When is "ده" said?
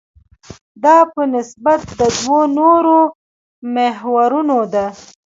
4.73-4.85